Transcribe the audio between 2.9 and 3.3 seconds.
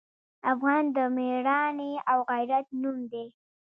دی.